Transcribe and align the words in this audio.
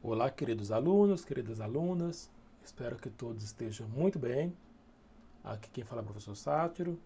Olá, 0.00 0.30
queridos 0.30 0.70
alunos, 0.70 1.24
queridas 1.24 1.60
alunas, 1.60 2.30
espero 2.64 2.94
que 2.94 3.10
todos 3.10 3.42
estejam 3.42 3.88
muito 3.88 4.20
bem. 4.20 4.56
Aqui 5.42 5.68
quem 5.70 5.82
fala 5.82 6.00
é 6.00 6.02
o 6.02 6.04
professor 6.04 6.36
Sátiro. 6.36 6.96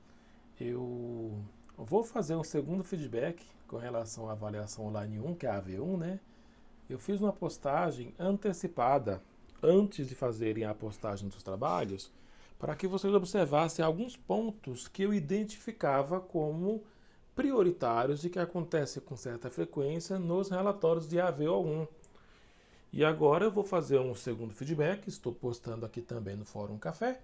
Eu 0.61 1.33
vou 1.79 2.05
fazer 2.05 2.37
um 2.37 2.45
segundo 2.45 2.85
feedback 2.85 3.43
com 3.67 3.79
relação 3.79 4.29
à 4.29 4.33
avaliação 4.33 4.85
online 4.85 5.19
1, 5.19 5.35
que 5.37 5.47
é 5.47 5.51
a 5.51 5.63
AV1, 5.63 5.97
né? 5.97 6.21
Eu 6.87 6.99
fiz 6.99 7.19
uma 7.19 7.33
postagem 7.33 8.13
antecipada 8.19 9.23
antes 9.63 10.09
de 10.09 10.15
fazerem 10.15 10.65
a 10.65 10.75
postagem 10.75 11.27
dos 11.27 11.43
trabalhos, 11.43 12.13
para 12.59 12.77
que 12.77 12.87
vocês 12.87 13.15
observassem 13.15 13.83
alguns 13.83 14.15
pontos 14.15 14.89
que 14.89 15.05
eu 15.05 15.15
identificava 15.15 16.21
como 16.21 16.85
prioritários 17.37 18.25
e 18.25 18.31
que 18.31 18.39
acontecem 18.39 19.03
com 19.03 19.15
certa 19.15 19.51
frequência 19.51 20.19
nos 20.19 20.49
relatórios 20.49 21.07
de 21.07 21.19
AVO1. 21.19 21.87
E 22.93 23.05
agora 23.05 23.45
eu 23.45 23.51
vou 23.51 23.63
fazer 23.63 23.99
um 24.01 24.15
segundo 24.15 24.55
feedback, 24.55 25.07
estou 25.07 25.35
postando 25.35 25.85
aqui 25.85 26.01
também 26.01 26.35
no 26.35 26.47
Fórum 26.47 26.79
Café, 26.79 27.21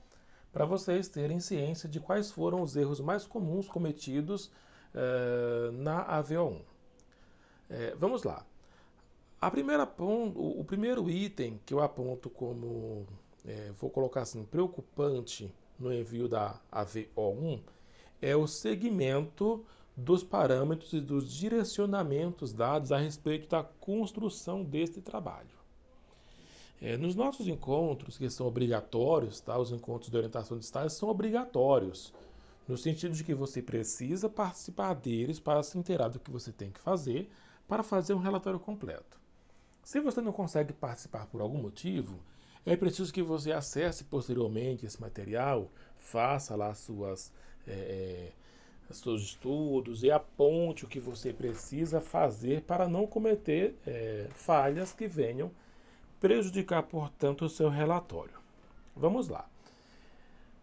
para 0.53 0.67
vocês 0.67 1.09
terem 1.09 1.41
ciência 1.41 1.89
de 1.89 1.99
quais 1.99 2.31
foram 2.31 2.61
os 2.61 2.77
erros 2.77 3.01
mais 3.01 3.25
comuns 3.25 3.67
cometidos 3.67 4.51
eh, 4.95 5.71
na 5.73 6.23
AVO1. 6.23 6.61
Eh, 7.71 7.97
vamos 7.99 8.23
lá. 8.23 8.45
A 9.41 9.51
primeira 9.51 9.91
o 9.99 10.63
primeiro 10.65 11.09
item 11.11 11.59
que 11.65 11.73
eu 11.73 11.81
aponto 11.81 12.29
como, 12.29 13.07
é, 13.45 13.73
vou 13.81 13.91
colocar 13.91 14.21
assim, 14.21 14.45
preocupante 14.45 15.53
no 15.81 15.93
envio 15.93 16.29
da 16.29 16.61
AVO1 16.71 17.61
é 18.21 18.37
o 18.37 18.47
segmento 18.47 19.65
dos 19.97 20.25
parâmetros 20.25 20.93
e 20.93 21.01
dos 21.01 21.33
direcionamentos 21.33 22.53
dados 22.53 22.93
a 22.93 22.99
respeito 22.99 23.49
da 23.49 23.63
construção 23.63 24.65
deste 24.65 25.01
trabalho. 25.01 25.63
É, 26.81 26.97
nos 26.97 27.15
nossos 27.15 27.47
encontros, 27.47 28.19
que 28.19 28.29
são 28.29 28.47
obrigatórios, 28.47 29.41
tá? 29.41 29.57
os 29.59 29.71
encontros 29.71 30.11
de 30.11 30.17
orientação 30.17 30.59
de 30.59 30.65
estágio 30.65 30.91
são 30.91 31.09
obrigatórios, 31.09 32.13
no 32.67 32.77
sentido 32.77 33.15
de 33.15 33.23
que 33.23 33.35
você 33.35 33.63
precisa 33.63 34.29
participar 34.29 34.95
deles 34.95 35.39
para 35.39 35.63
se 35.63 35.79
inteirar 35.79 36.09
do 36.09 36.19
que 36.19 36.31
você 36.31 36.51
tem 36.51 36.71
que 36.71 36.81
fazer 36.81 37.31
para 37.69 37.83
fazer 37.83 38.15
um 38.15 38.19
relatório 38.19 38.59
completo. 38.59 39.21
Se 39.83 40.01
você 40.01 40.21
não 40.21 40.33
consegue 40.33 40.73
participar 40.73 41.27
por 41.27 41.41
algum 41.41 41.59
motivo, 41.59 42.19
é 42.65 42.77
preciso 42.77 43.13
que 43.13 43.23
você 43.23 43.53
acesse 43.53 44.05
posteriormente 44.05 44.87
esse 44.87 45.01
material, 45.01 45.71
faça 45.99 46.55
lá 46.55 46.75
suas, 46.75 47.33
é, 47.67 47.73
é, 47.73 48.33
seus 48.99 49.23
estudos 49.23 50.03
e 50.03 50.11
aponte 50.11 50.85
o 50.85 50.89
que 50.89 51.01
você 51.01 51.33
precisa 51.33 52.01
fazer 52.01 52.63
para 52.63 52.89
não 52.89 53.07
cometer 53.07 53.77
é, 53.87 54.27
falhas 54.31 54.93
que 54.93 55.07
venham 55.07 55.51
prejudicar, 56.21 56.83
portanto, 56.85 57.45
o 57.45 57.49
seu 57.49 57.69
relatório. 57.69 58.39
Vamos 58.95 59.29
lá. 59.29 59.49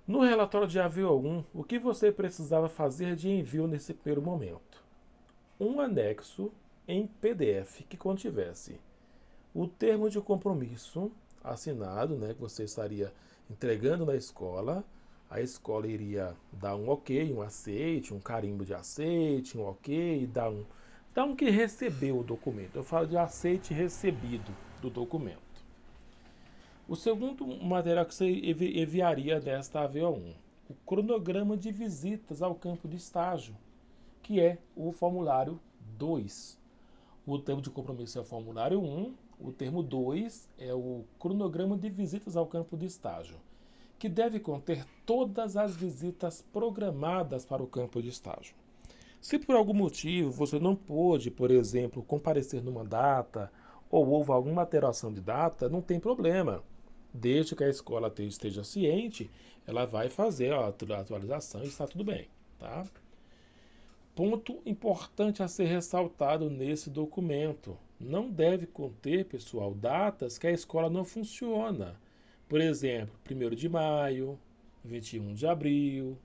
No 0.07 0.21
relatório 0.21 0.67
de 0.67 0.79
AVO1, 0.79 1.43
o 1.53 1.63
que 1.63 1.77
você 1.77 2.11
precisava 2.11 2.67
fazer 2.69 3.15
de 3.15 3.29
envio 3.29 3.67
nesse 3.67 3.93
primeiro 3.93 4.21
momento? 4.21 4.83
Um 5.59 5.79
anexo 5.79 6.51
em 6.87 7.05
PDF 7.05 7.83
que 7.87 7.97
contivesse 7.97 8.79
o 9.53 9.67
termo 9.67 10.09
de 10.09 10.19
compromisso 10.21 11.11
assinado, 11.43 12.15
né, 12.15 12.33
que 12.33 12.41
você 12.41 12.63
estaria 12.63 13.13
entregando 13.49 14.05
na 14.05 14.15
escola, 14.15 14.83
a 15.29 15.39
escola 15.39 15.87
iria 15.87 16.35
dar 16.51 16.75
um 16.75 16.89
ok, 16.89 17.31
um 17.33 17.41
aceite, 17.41 18.13
um 18.13 18.19
carimbo 18.19 18.65
de 18.65 18.73
aceite, 18.73 19.57
um 19.57 19.65
ok, 19.65 20.25
dar 20.27 20.49
um, 20.49 20.65
dar 21.13 21.25
um 21.25 21.35
que 21.35 21.49
recebeu 21.49 22.19
o 22.19 22.23
documento. 22.23 22.75
Eu 22.75 22.83
falo 22.83 23.07
de 23.07 23.17
aceite 23.17 23.73
recebido 23.73 24.51
do 24.81 24.89
documento. 24.89 25.39
O 26.87 26.95
segundo 26.95 27.45
material 27.63 28.05
que 28.05 28.15
você 28.15 28.27
enviaria 28.27 29.39
desta 29.39 29.87
AVO1, 29.87 30.33
o 30.69 30.73
cronograma 30.85 31.55
de 31.55 31.71
visitas 31.71 32.41
ao 32.41 32.55
campo 32.55 32.87
de 32.87 32.97
estágio, 32.97 33.55
que 34.23 34.39
é 34.39 34.57
o 34.75 34.91
formulário 34.91 35.59
2. 35.97 36.57
O 37.27 37.37
termo 37.37 37.61
de 37.61 37.69
compromisso 37.69 38.17
é 38.17 38.21
o 38.21 38.25
formulário 38.25 38.81
1 38.81 39.13
o 39.41 39.53
termo 39.53 39.81
2 39.81 40.49
é 40.57 40.73
o 40.73 41.05
cronograma 41.17 41.77
de 41.77 41.89
visitas 41.89 42.35
ao 42.35 42.45
campo 42.45 42.75
de 42.75 42.85
estágio, 42.85 43.37
que 43.99 44.07
deve 44.07 44.39
conter 44.39 44.85
todas 45.05 45.57
as 45.57 45.75
visitas 45.75 46.41
programadas 46.53 47.45
para 47.45 47.61
o 47.61 47.67
campo 47.67 48.01
de 48.01 48.07
estágio. 48.07 48.55
Se 49.19 49.37
por 49.37 49.57
algum 49.57 49.73
motivo 49.73 50.31
você 50.31 50.57
não 50.57 50.73
pôde, 50.73 51.29
por 51.29 51.51
exemplo, 51.51 52.01
comparecer 52.01 52.63
numa 52.63 52.85
data 52.85 53.51
ou 53.91 54.07
houve 54.07 54.31
alguma 54.31 54.61
alteração 54.61 55.13
de 55.13 55.19
data, 55.19 55.67
não 55.67 55.81
tem 55.81 55.99
problema. 55.99 56.63
Desde 57.13 57.55
que 57.55 57.63
a 57.63 57.69
escola 57.69 58.13
esteja 58.19 58.63
ciente, 58.63 59.29
ela 59.67 59.85
vai 59.85 60.09
fazer 60.09 60.53
a 60.53 60.67
atualização 60.67 61.61
e 61.63 61.67
está 61.67 61.85
tudo 61.85 62.05
bem. 62.05 62.29
Tá? 62.57 62.85
Ponto 64.15 64.61
importante 64.65 65.43
a 65.43 65.47
ser 65.47 65.65
ressaltado 65.65 66.49
nesse 66.49 66.89
documento: 66.89 67.77
não 67.99 68.29
deve 68.29 68.65
conter, 68.65 69.25
pessoal, 69.25 69.73
datas 69.73 70.37
que 70.37 70.47
a 70.47 70.51
escola 70.51 70.89
não 70.89 71.03
funciona. 71.03 71.99
Por 72.49 72.59
exemplo, 72.59 73.15
1 73.29 73.55
de 73.55 73.69
maio, 73.69 74.37
21 74.83 75.33
de 75.33 75.47
abril, 75.47 76.17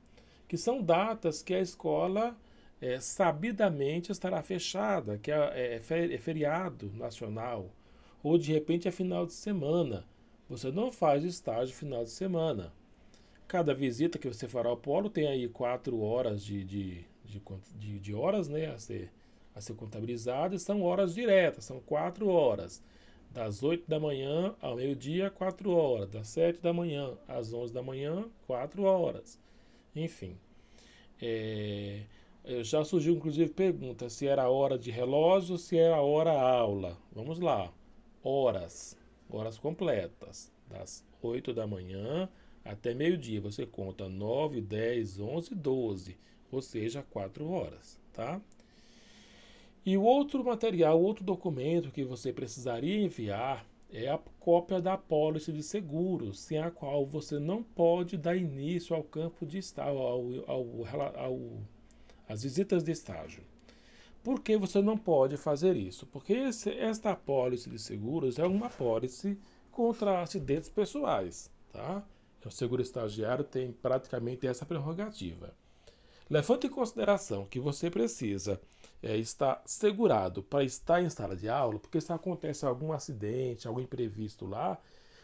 que 0.49 0.57
são 0.57 0.83
datas 0.83 1.43
que 1.43 1.55
a 1.55 1.61
escola 1.61 2.37
é, 2.81 2.99
sabidamente 2.99 4.11
estará 4.11 4.43
fechada, 4.43 5.19
que 5.19 5.31
é, 5.31 5.81
é, 5.81 6.15
é 6.15 6.19
feriado 6.19 6.91
nacional, 6.95 7.71
ou 8.23 8.37
de 8.37 8.53
repente 8.53 8.89
é 8.89 8.91
final 8.91 9.27
de 9.27 9.35
semana. 9.35 10.05
Você 10.49 10.73
não 10.73 10.91
faz 10.91 11.25
estágio 11.25 11.75
final 11.75 12.03
de 12.05 12.11
semana. 12.11 12.73
Cada 13.47 13.75
visita 13.75 14.19
que 14.19 14.29
você 14.29 14.49
fará 14.49 14.71
ao 14.71 14.77
polo 14.77 15.09
tem 15.11 15.29
aí 15.29 15.49
quatro 15.49 16.01
horas 16.01 16.43
de 16.43 16.65
de, 16.65 17.05
de, 17.79 17.99
de 17.99 18.15
horas 18.15 18.49
né, 18.49 18.67
a, 18.67 18.79
ser, 18.79 19.11
a 19.55 19.61
ser 19.61 19.75
contabilizadas 19.75 20.63
são 20.63 20.83
horas 20.83 21.15
diretas, 21.15 21.65
são 21.65 21.81
quatro 21.81 22.29
horas. 22.29 22.83
Das 23.35 23.65
8 23.65 23.91
da 23.91 23.99
manhã 23.99 24.55
ao 24.63 24.77
meio-dia, 24.77 25.29
4 25.29 25.69
horas. 25.69 26.09
Das 26.09 26.29
7 26.29 26.61
da 26.61 26.73
manhã 26.73 27.19
às 27.27 27.53
11 27.53 27.75
da 27.75 27.83
manhã, 27.83 28.31
4 28.47 28.85
horas. 28.85 29.41
Enfim. 29.95 30.39
É, 31.21 32.05
já 32.63 32.85
surgiu 32.85 33.15
inclusive 33.15 33.53
pergunta 33.53 34.09
se 34.09 34.29
era 34.29 34.49
hora 34.49 34.79
de 34.79 34.93
relógio 34.93 35.55
ou 35.55 35.59
se 35.59 35.77
era 35.77 36.01
hora 36.01 36.31
aula. 36.31 36.97
Vamos 37.13 37.41
lá. 37.41 37.73
Horas. 38.23 38.97
Horas 39.29 39.59
completas. 39.59 40.53
Das 40.71 41.05
8 41.21 41.53
da 41.53 41.67
manhã 41.67 42.29
até 42.65 42.95
meio-dia. 42.95 43.41
Você 43.41 43.67
conta 43.67 44.09
9, 44.09 44.61
10, 44.61 45.19
11, 45.19 45.55
12 45.57 46.17
ou 46.53 46.63
seja, 46.63 47.03
4 47.11 47.51
horas, 47.51 47.99
tá? 48.13 48.41
E 49.87 49.99
o 49.99 50.03
outro 50.03 50.43
material, 50.43 50.99
outro 51.01 51.23
documento 51.23 51.91
que 51.91 52.05
você 52.05 52.33
precisaria 52.33 53.03
enviar 53.03 53.67
é 53.93 54.09
a 54.09 54.19
cópia 54.41 54.81
da 54.81 54.97
pólice 54.97 55.53
de 55.53 55.63
seguro, 55.63 56.33
sem 56.33 56.59
a 56.59 56.71
qual 56.71 57.05
você 57.05 57.39
não 57.39 57.63
pode 57.63 58.17
dar 58.17 58.35
início 58.35 58.97
ao 58.97 59.05
campo 59.05 59.45
de 59.45 59.59
estágio, 59.59 59.99
ao, 59.99 60.23
ao, 60.47 61.17
ao, 61.17 61.41
às 62.27 62.43
visitas 62.43 62.83
de 62.83 62.93
estágio. 62.93 63.43
Por 64.23 64.41
que 64.41 64.57
você 64.57 64.81
não 64.81 64.97
pode 64.97 65.37
fazer 65.37 65.77
isso? 65.77 66.07
Porque 66.07 66.33
esse, 66.33 66.71
esta 66.71 67.11
apólice 67.11 67.69
de 67.69 67.79
seguros 67.79 68.39
é 68.39 68.47
uma 68.47 68.69
apólice 68.69 69.39
contra 69.71 70.23
acidentes 70.23 70.71
pessoais. 70.71 71.51
Tá? 71.71 72.03
O 72.43 72.51
seguro 72.51 72.81
estagiário 72.81 73.45
tem 73.45 73.71
praticamente 73.71 74.47
essa 74.47 74.65
prerrogativa. 74.65 75.55
Levante 76.29 76.67
em 76.67 76.71
consideração 76.71 77.45
que 77.47 77.61
você 77.61 77.91
precisa 77.91 78.61
é, 79.03 79.17
estar 79.17 79.63
segurado 79.67 80.43
para 80.43 80.65
estar 80.65 81.03
em 81.03 81.11
sala 81.11 81.37
de 81.37 81.49
aula, 81.49 81.79
porque 81.79 82.01
se 82.01 82.13
acontece 82.13 82.65
algum 82.65 82.93
acidente, 82.93 83.69
algum 83.69 83.81
imprevisto 83.81 84.47
lá, 84.47 84.79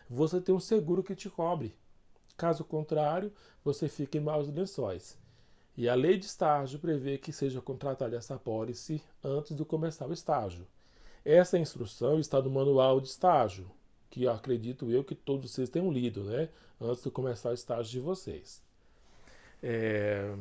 você 0.08 0.41
tem 0.41 0.55
um 0.55 0.61
seguro 0.61 1.02
que 1.02 1.14
te 1.14 1.31
cobre. 1.31 1.75
Caso 2.37 2.64
contrário, 2.64 3.32
você 3.64 3.88
fica 3.88 4.19
em 4.19 4.20
maus 4.20 4.49
lençóis. 4.49 5.19
E 5.76 5.88
a 5.88 5.94
lei 5.94 6.19
de 6.19 6.26
estágio 6.26 6.79
prevê 6.79 7.17
que 7.17 7.32
seja 7.32 7.61
contratada 7.61 8.17
essa 8.17 8.37
pólice 8.37 9.03
antes 9.25 9.56
de 9.56 9.64
começar 9.64 10.06
o 10.06 10.12
estágio. 10.12 10.67
Essa 11.25 11.58
instrução 11.58 12.19
está 12.19 12.41
no 12.43 12.50
manual 12.50 13.00
de 13.00 13.08
estágio, 13.08 13.70
que 14.11 14.26
acredito 14.26 14.91
eu 14.91 15.05
que 15.05 15.14
todos 15.14 15.50
vocês 15.50 15.70
tenham 15.70 15.91
lido, 15.91 16.25
né? 16.25 16.49
Antes 16.81 17.03
de 17.03 17.11
começar 17.11 17.50
o 17.50 17.55
estágio 17.55 17.93
de 17.93 18.00
vocês. 18.00 18.62
É... 19.62 20.35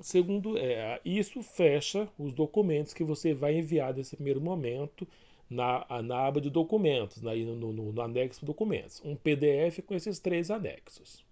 Segundo, 0.00 0.58
é, 0.58 1.00
isso 1.04 1.42
fecha 1.42 2.08
os 2.18 2.32
documentos 2.32 2.92
que 2.92 3.04
você 3.04 3.32
vai 3.34 3.56
enviar 3.56 3.94
nesse 3.94 4.16
primeiro 4.16 4.40
momento 4.40 5.06
na, 5.48 5.86
na 6.02 6.26
aba 6.26 6.40
de 6.40 6.50
documentos, 6.50 7.22
na, 7.22 7.34
no, 7.34 7.72
no, 7.72 7.92
no 7.92 8.02
anexo 8.02 8.44
documentos. 8.44 9.00
Um 9.04 9.14
PDF 9.14 9.80
com 9.86 9.94
esses 9.94 10.18
três 10.18 10.50
anexos. 10.50 11.24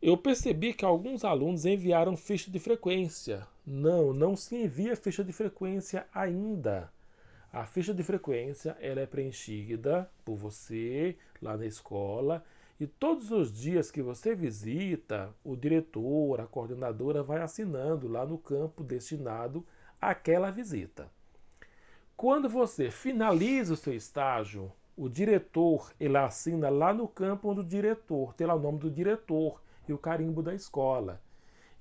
Eu 0.00 0.16
percebi 0.16 0.72
que 0.72 0.84
alguns 0.84 1.24
alunos 1.24 1.66
enviaram 1.66 2.16
ficha 2.16 2.50
de 2.50 2.58
frequência. 2.58 3.46
Não, 3.66 4.14
não 4.14 4.34
se 4.34 4.56
envia 4.56 4.96
ficha 4.96 5.22
de 5.22 5.32
frequência 5.32 6.06
ainda. 6.14 6.90
A 7.52 7.66
ficha 7.66 7.92
de 7.92 8.02
frequência 8.02 8.76
ela 8.80 9.00
é 9.00 9.06
preenchida 9.06 10.10
por 10.24 10.36
você 10.36 11.16
lá 11.42 11.56
na 11.56 11.66
escola 11.66 12.42
e 12.80 12.86
todos 12.86 13.30
os 13.30 13.52
dias 13.52 13.90
que 13.90 14.00
você 14.00 14.34
visita, 14.34 15.28
o 15.44 15.54
diretor, 15.54 16.40
a 16.40 16.46
coordenadora 16.46 17.22
vai 17.22 17.42
assinando 17.42 18.08
lá 18.08 18.24
no 18.24 18.38
campo 18.38 18.82
destinado 18.82 19.66
àquela 20.00 20.50
visita. 20.50 21.06
Quando 22.16 22.48
você 22.48 22.90
finaliza 22.90 23.74
o 23.74 23.76
seu 23.76 23.92
estágio, 23.92 24.72
o 24.96 25.10
diretor 25.10 25.92
ele 26.00 26.16
assina 26.16 26.70
lá 26.70 26.94
no 26.94 27.06
campo 27.06 27.50
onde 27.50 27.60
o 27.60 27.64
diretor 27.64 28.32
tem 28.32 28.46
lá 28.46 28.54
o 28.54 28.58
nome 28.58 28.78
do 28.78 28.90
diretor 28.90 29.60
e 29.86 29.92
o 29.92 29.98
carimbo 29.98 30.42
da 30.42 30.54
escola. 30.54 31.20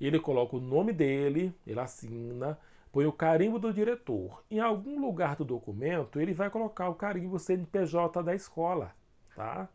Ele 0.02 0.20
coloca 0.20 0.58
o 0.58 0.62
nome 0.62 0.92
dele, 0.92 1.56
ele 1.66 1.80
assina, 1.80 2.60
põe 2.92 3.06
o 3.06 3.14
carimbo 3.14 3.58
do 3.58 3.72
diretor. 3.72 4.44
Em 4.52 4.60
algum 4.60 5.00
lugar 5.00 5.38
do 5.38 5.46
documento, 5.46 6.20
ele 6.20 6.34
vai 6.34 6.50
colocar 6.50 6.90
o 6.90 6.96
carimbo 6.96 7.40
CNPJ 7.40 8.22
da 8.22 8.36
escola, 8.36 8.94
tá? 9.34 9.70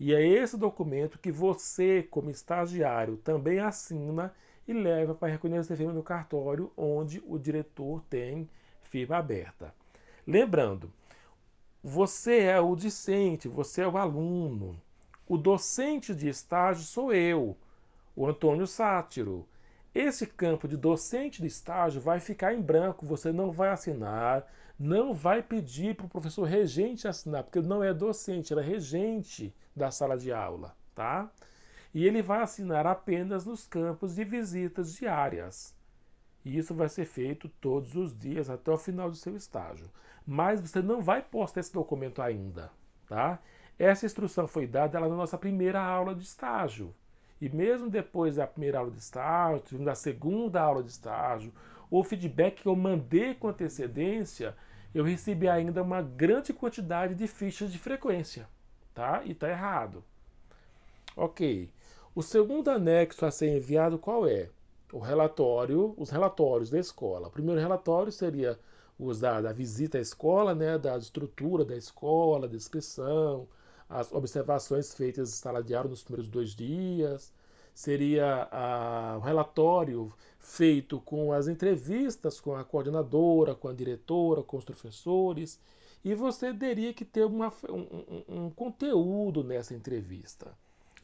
E 0.00 0.14
é 0.14 0.24
esse 0.24 0.56
documento 0.56 1.18
que 1.18 1.32
você, 1.32 2.06
como 2.08 2.30
estagiário, 2.30 3.16
também 3.16 3.58
assina 3.58 4.32
e 4.66 4.72
leva 4.72 5.14
para 5.14 5.32
reconhecer 5.32 5.76
firma 5.76 5.92
no 5.92 6.02
cartório, 6.02 6.70
onde 6.76 7.22
o 7.26 7.38
diretor 7.38 8.02
tem 8.08 8.48
firma 8.84 9.16
aberta. 9.16 9.74
Lembrando, 10.26 10.92
você 11.82 12.40
é 12.40 12.60
o 12.60 12.76
discente, 12.76 13.48
você 13.48 13.82
é 13.82 13.88
o 13.88 13.96
aluno. 13.96 14.80
O 15.26 15.36
docente 15.36 16.14
de 16.14 16.28
estágio 16.28 16.84
sou 16.84 17.12
eu, 17.12 17.56
o 18.14 18.26
Antônio 18.26 18.66
Sátiro. 18.66 19.46
Esse 19.94 20.26
campo 20.26 20.68
de 20.68 20.76
docente 20.76 21.40
de 21.40 21.48
estágio 21.48 22.00
vai 22.00 22.20
ficar 22.20 22.54
em 22.54 22.60
branco, 22.60 23.06
você 23.06 23.32
não 23.32 23.50
vai 23.50 23.70
assinar, 23.70 24.46
não 24.78 25.12
vai 25.12 25.42
pedir 25.42 25.96
para 25.96 26.06
o 26.06 26.08
professor 26.08 26.44
regente 26.44 27.08
assinar, 27.08 27.42
porque 27.42 27.60
não 27.60 27.82
é 27.82 27.92
docente, 27.92 28.52
ele 28.52 28.60
é 28.60 28.64
regente 28.64 29.52
da 29.74 29.90
sala 29.90 30.16
de 30.16 30.32
aula, 30.32 30.76
tá? 30.94 31.28
E 31.92 32.06
ele 32.06 32.22
vai 32.22 32.42
assinar 32.42 32.86
apenas 32.86 33.44
nos 33.44 33.66
campos 33.66 34.14
de 34.14 34.22
visitas 34.22 34.94
diárias. 34.94 35.74
E 36.44 36.56
isso 36.56 36.74
vai 36.74 36.88
ser 36.88 37.06
feito 37.06 37.48
todos 37.48 37.96
os 37.96 38.16
dias 38.16 38.48
até 38.48 38.70
o 38.70 38.78
final 38.78 39.10
do 39.10 39.16
seu 39.16 39.36
estágio. 39.36 39.90
Mas 40.24 40.60
você 40.60 40.80
não 40.80 41.00
vai 41.00 41.22
postar 41.22 41.60
esse 41.60 41.72
documento 41.72 42.22
ainda, 42.22 42.70
tá? 43.08 43.40
Essa 43.78 44.06
instrução 44.06 44.46
foi 44.46 44.66
dada 44.66 45.00
lá 45.00 45.08
na 45.08 45.16
nossa 45.16 45.38
primeira 45.38 45.80
aula 45.80 46.14
de 46.14 46.22
estágio. 46.22 46.94
E 47.40 47.48
mesmo 47.48 47.88
depois 47.88 48.36
da 48.36 48.46
primeira 48.46 48.78
aula 48.78 48.90
de 48.90 48.98
estágio, 48.98 49.78
da 49.78 49.94
segunda 49.94 50.60
aula 50.60 50.82
de 50.82 50.90
estágio, 50.90 51.52
o 51.90 52.02
feedback 52.04 52.62
que 52.62 52.68
eu 52.68 52.76
mandei 52.76 53.34
com 53.34 53.48
antecedência, 53.48 54.56
eu 54.94 55.04
recebi 55.04 55.48
ainda 55.48 55.82
uma 55.82 56.02
grande 56.02 56.52
quantidade 56.52 57.14
de 57.14 57.26
fichas 57.26 57.70
de 57.72 57.78
frequência, 57.78 58.48
tá? 58.94 59.22
E 59.24 59.34
tá 59.34 59.48
errado. 59.48 60.02
Ok. 61.16 61.70
O 62.14 62.22
segundo 62.22 62.70
anexo 62.70 63.24
a 63.24 63.30
ser 63.30 63.56
enviado 63.56 63.98
qual 63.98 64.26
é? 64.26 64.48
O 64.92 64.98
relatório, 64.98 65.94
os 65.96 66.10
relatórios 66.10 66.70
da 66.70 66.78
escola. 66.78 67.28
O 67.28 67.30
primeiro 67.30 67.60
relatório 67.60 68.10
seria 68.10 68.58
os 68.98 69.20
da, 69.20 69.40
da 69.40 69.52
visita 69.52 69.98
à 69.98 70.00
escola, 70.00 70.54
né, 70.54 70.76
da 70.76 70.96
estrutura 70.96 71.64
da 71.64 71.76
escola, 71.76 72.48
descrição, 72.48 73.46
as 73.88 74.12
observações 74.12 74.92
feitas 74.94 75.30
em 75.30 75.32
sala 75.32 75.62
de 75.62 75.74
aula 75.74 75.90
nos 75.90 76.02
primeiros 76.02 76.28
dois 76.28 76.54
dias, 76.54 77.32
seria 77.78 78.48
o 79.18 79.20
relatório 79.20 80.12
feito 80.40 81.00
com 81.00 81.32
as 81.32 81.46
entrevistas 81.46 82.40
com 82.40 82.56
a 82.56 82.64
coordenadora, 82.64 83.54
com 83.54 83.68
a 83.68 83.72
diretora, 83.72 84.42
com 84.42 84.56
os 84.56 84.64
professores, 84.64 85.60
e 86.04 86.12
você 86.12 86.52
teria 86.52 86.92
que 86.92 87.04
ter 87.04 87.24
uma, 87.24 87.52
um, 87.68 88.46
um 88.46 88.50
conteúdo 88.50 89.44
nessa 89.44 89.74
entrevista. 89.74 90.52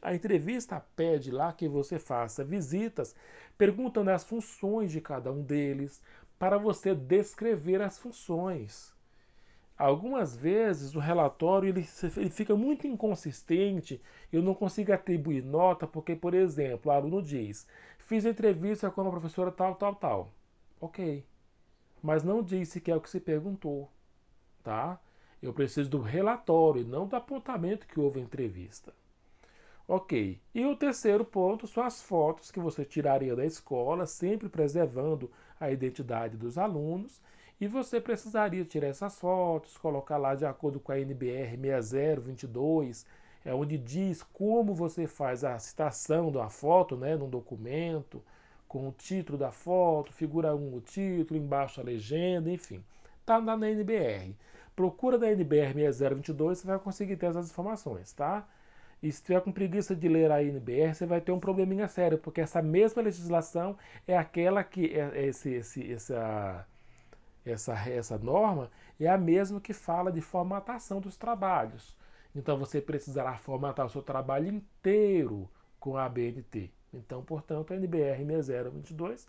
A 0.01 0.13
entrevista 0.13 0.85
pede 0.97 1.31
lá 1.31 1.53
que 1.53 1.65
você 1.65 1.97
faça 1.97 2.43
visitas 2.43 3.15
perguntando 3.57 4.11
as 4.11 4.25
funções 4.25 4.91
de 4.91 4.99
cada 4.99 5.31
um 5.31 5.41
deles, 5.41 6.01
para 6.37 6.57
você 6.57 6.93
descrever 6.93 7.81
as 7.81 7.97
funções. 7.97 8.93
Algumas 9.77 10.35
vezes 10.35 10.95
o 10.95 10.99
relatório 10.99 11.67
ele, 11.67 11.85
ele 12.15 12.29
fica 12.29 12.55
muito 12.55 12.87
inconsistente, 12.87 14.01
eu 14.31 14.41
não 14.41 14.55
consigo 14.55 14.93
atribuir 14.93 15.43
nota, 15.43 15.85
porque, 15.85 16.15
por 16.15 16.33
exemplo, 16.33 16.89
o 16.89 16.93
aluno 16.95 17.21
diz: 17.21 17.67
fiz 17.99 18.25
entrevista 18.25 18.89
com 18.89 19.01
a 19.01 19.11
professora 19.11 19.51
tal, 19.51 19.75
tal, 19.75 19.95
tal. 19.95 20.33
Ok. 20.79 21.25
Mas 22.01 22.23
não 22.23 22.41
disse 22.41 22.79
que 22.79 22.89
é 22.91 22.95
o 22.95 23.01
que 23.01 23.09
se 23.09 23.19
perguntou. 23.19 23.91
Tá? 24.63 24.99
Eu 25.41 25.53
preciso 25.53 25.89
do 25.89 25.99
relatório 25.99 26.85
não 26.85 27.07
do 27.07 27.15
apontamento 27.15 27.85
que 27.87 27.99
houve 27.99 28.19
entrevista. 28.21 28.93
Ok. 29.87 30.39
E 30.53 30.65
o 30.65 30.75
terceiro 30.75 31.25
ponto 31.25 31.67
são 31.67 31.83
as 31.83 32.01
fotos 32.01 32.49
que 32.49 32.59
você 32.59 32.85
tiraria 32.85 33.35
da 33.35 33.45
escola, 33.45 34.05
sempre 34.05 34.47
preservando 34.49 35.29
a 35.59 35.69
identidade 35.69 36.37
dos 36.37 36.57
alunos 36.57 37.21
e 37.59 37.67
você 37.67 38.01
precisaria 38.01 38.65
tirar 38.65 38.87
essas 38.87 39.17
fotos, 39.17 39.77
colocar 39.77 40.17
lá 40.17 40.35
de 40.35 40.45
acordo 40.45 40.79
com 40.79 40.91
a 40.91 40.99
NBR 40.99 41.57
6022, 41.57 43.05
é 43.45 43.53
onde 43.53 43.77
diz 43.77 44.23
como 44.23 44.73
você 44.73 45.07
faz 45.07 45.43
a 45.43 45.57
citação 45.59 46.31
da 46.31 46.49
foto, 46.49 46.97
né, 46.97 47.15
num 47.15 47.29
documento, 47.29 48.21
com 48.67 48.89
o 48.89 48.91
título 48.91 49.37
da 49.37 49.51
foto, 49.51 50.11
figura 50.11 50.55
1 50.55 50.75
o 50.75 50.81
título, 50.81 51.39
embaixo 51.39 51.79
a 51.79 51.83
legenda, 51.83 52.51
enfim. 52.51 52.83
Tá 53.25 53.39
na 53.39 53.53
NBR. 53.69 54.35
Procura 54.75 55.17
da 55.17 55.31
NBR 55.31 55.73
6022, 55.73 56.59
você 56.59 56.67
vai 56.67 56.79
conseguir 56.79 57.15
ter 57.15 57.27
essas 57.27 57.49
informações, 57.49 58.11
tá? 58.11 58.45
E 59.01 59.11
se 59.11 59.23
tiver 59.23 59.41
com 59.41 59.51
preguiça 59.51 59.95
de 59.95 60.07
ler 60.09 60.31
a 60.31 60.43
NBR, 60.43 60.93
você 60.93 61.05
vai 61.05 61.21
ter 61.21 61.31
um 61.31 61.39
probleminha 61.39 61.87
sério, 61.87 62.17
porque 62.17 62.41
essa 62.41 62.61
mesma 62.61 63.01
legislação 63.01 63.77
é 64.07 64.17
aquela 64.17 64.63
que 64.63 64.87
é, 64.93 65.11
é 65.13 65.25
esse, 65.27 65.53
esse, 65.53 65.93
essa 65.93 66.65
essa, 67.45 67.73
essa 67.87 68.17
norma 68.17 68.71
é 68.99 69.07
a 69.07 69.17
mesma 69.17 69.61
que 69.61 69.73
fala 69.73 70.11
de 70.11 70.21
formatação 70.21 70.99
dos 70.99 71.15
trabalhos. 71.15 71.95
Então 72.35 72.57
você 72.57 72.81
precisará 72.81 73.37
formatar 73.37 73.85
o 73.85 73.89
seu 73.89 74.01
trabalho 74.01 74.47
inteiro 74.47 75.49
com 75.79 75.95
a 75.95 76.05
ABNT. 76.05 76.71
Então, 76.93 77.23
portanto, 77.23 77.71
a 77.71 77.75
NBR 77.75 78.25
6022 78.25 79.27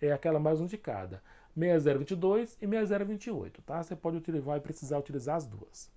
é 0.00 0.12
aquela 0.12 0.38
mais 0.38 0.60
indicada. 0.60 1.22
6022 1.56 2.58
e 2.60 2.66
6028, 2.66 3.62
tá? 3.62 3.82
Você 3.82 3.96
pode 3.96 4.18
utilizar, 4.18 4.46
vai 4.46 4.60
precisar 4.60 4.98
utilizar 4.98 5.36
as 5.36 5.46
duas. 5.46 5.90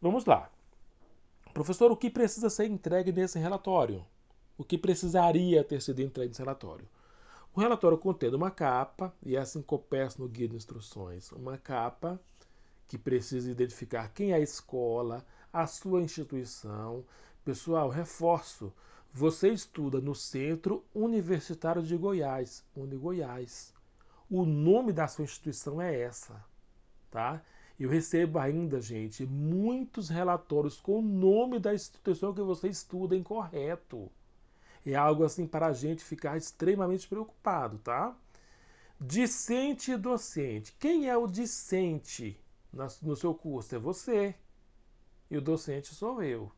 Vamos 0.00 0.24
lá. 0.24 0.48
Professor, 1.52 1.90
o 1.90 1.96
que 1.96 2.08
precisa 2.08 2.48
ser 2.48 2.66
entregue 2.66 3.10
nesse 3.10 3.38
relatório? 3.38 4.04
O 4.56 4.62
que 4.62 4.78
precisaria 4.78 5.64
ter 5.64 5.82
sido 5.82 6.00
entregue 6.00 6.28
nesse 6.28 6.40
relatório? 6.40 6.86
O 7.56 7.60
relatório 7.60 7.96
contém 7.96 8.34
uma 8.34 8.50
capa, 8.50 9.14
e 9.22 9.34
é 9.34 9.38
assim 9.38 9.64
peço 9.88 10.20
no 10.20 10.28
guia 10.28 10.46
de 10.46 10.56
instruções, 10.56 11.32
uma 11.32 11.56
capa 11.56 12.20
que 12.86 12.98
precisa 12.98 13.50
identificar 13.50 14.12
quem 14.12 14.32
é 14.32 14.34
a 14.34 14.40
escola, 14.40 15.24
a 15.50 15.66
sua 15.66 16.02
instituição. 16.02 17.02
Pessoal, 17.46 17.88
reforço, 17.88 18.70
você 19.10 19.48
estuda 19.48 20.02
no 20.02 20.14
Centro 20.14 20.84
Universitário 20.94 21.82
de 21.82 21.96
Goiás, 21.96 22.62
Uni 22.76 22.94
Goiás. 22.94 23.72
O 24.28 24.44
nome 24.44 24.92
da 24.92 25.08
sua 25.08 25.24
instituição 25.24 25.80
é 25.80 25.98
essa, 25.98 26.44
tá? 27.10 27.42
Eu 27.80 27.88
recebo 27.88 28.38
ainda, 28.38 28.82
gente, 28.82 29.24
muitos 29.24 30.10
relatórios 30.10 30.78
com 30.78 30.98
o 30.98 31.02
nome 31.02 31.58
da 31.58 31.72
instituição 31.72 32.34
que 32.34 32.42
você 32.42 32.68
estuda 32.68 33.16
incorreto 33.16 34.12
é 34.92 34.96
algo 34.96 35.24
assim 35.24 35.46
para 35.46 35.66
a 35.66 35.72
gente 35.72 36.04
ficar 36.04 36.36
extremamente 36.36 37.08
preocupado, 37.08 37.78
tá? 37.78 38.16
Discente 39.00 39.92
e 39.92 39.96
docente. 39.96 40.74
Quem 40.78 41.08
é 41.08 41.16
o 41.16 41.26
discente 41.26 42.38
no 43.02 43.16
seu 43.16 43.34
curso? 43.34 43.74
É 43.74 43.78
você. 43.78 44.34
E 45.30 45.36
o 45.36 45.40
docente 45.40 45.94
sou 45.94 46.22
eu, 46.22 46.50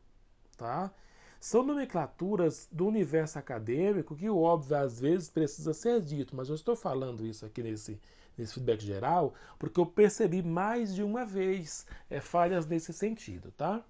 tá? 0.55 0.93
São 1.39 1.63
nomenclaturas 1.63 2.67
do 2.71 2.85
universo 2.85 3.39
acadêmico 3.39 4.15
que, 4.15 4.29
óbvio, 4.29 4.77
às 4.77 4.99
vezes 4.99 5.29
precisa 5.29 5.73
ser 5.73 6.01
dito, 6.01 6.35
mas 6.35 6.49
eu 6.49 6.55
estou 6.55 6.75
falando 6.75 7.25
isso 7.25 7.45
aqui 7.45 7.63
nesse, 7.63 7.99
nesse 8.37 8.53
feedback 8.53 8.81
geral 8.81 9.33
porque 9.57 9.79
eu 9.79 9.85
percebi 9.85 10.43
mais 10.43 10.93
de 10.93 11.01
uma 11.01 11.25
vez 11.25 11.87
é, 12.09 12.19
falhas 12.19 12.67
nesse 12.67 12.93
sentido, 12.93 13.51
tá? 13.51 13.83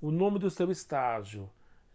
O 0.00 0.10
nome 0.10 0.38
do 0.38 0.50
seu 0.50 0.70
estágio, 0.70 1.50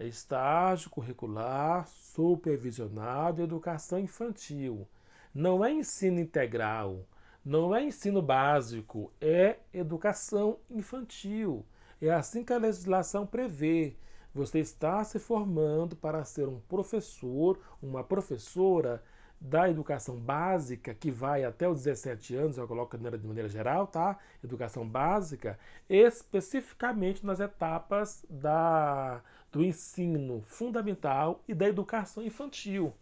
estágio 0.05 0.89
curricular 0.89 1.87
supervisionado 1.87 3.41
educação 3.41 3.99
infantil. 3.99 4.87
Não 5.33 5.63
é 5.63 5.71
ensino 5.71 6.19
integral, 6.19 7.05
não 7.43 7.75
é 7.75 7.83
ensino 7.83 8.21
básico, 8.21 9.11
é 9.21 9.57
educação 9.73 10.59
infantil. 10.69 11.65
É 12.01 12.09
assim 12.11 12.43
que 12.43 12.53
a 12.53 12.57
legislação 12.57 13.25
prevê. 13.25 13.95
Você 14.33 14.59
está 14.59 15.03
se 15.03 15.17
formando 15.17 15.95
para 15.95 16.23
ser 16.23 16.47
um 16.47 16.59
professor, 16.59 17.59
uma 17.81 18.03
professora 18.03 19.03
da 19.39 19.69
educação 19.69 20.15
básica, 20.19 20.93
que 20.93 21.11
vai 21.11 21.43
até 21.43 21.69
os 21.69 21.83
17 21.83 22.35
anos, 22.35 22.57
eu 22.57 22.67
coloco 22.67 22.97
de 22.97 23.27
maneira 23.27 23.47
geral, 23.47 23.87
tá? 23.87 24.17
Educação 24.43 24.87
básica, 24.87 25.57
especificamente 25.87 27.25
nas 27.25 27.39
etapas 27.39 28.25
da, 28.29 29.21
do 29.51 29.63
ensino 29.63 30.41
fundamental 30.41 31.43
e 31.47 31.53
da 31.53 31.67
educação 31.67 32.23
infantil, 32.23 32.93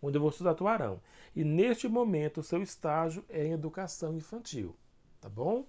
onde 0.00 0.18
vocês 0.18 0.46
atuarão. 0.46 1.00
E 1.34 1.44
neste 1.44 1.88
momento, 1.88 2.38
o 2.38 2.42
seu 2.42 2.62
estágio 2.62 3.24
é 3.28 3.46
em 3.46 3.52
educação 3.52 4.14
infantil, 4.14 4.74
tá 5.20 5.28
bom? 5.28 5.66